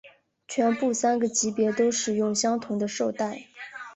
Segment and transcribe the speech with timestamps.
[0.47, 3.45] 全部三个级别都使用相同的绶带。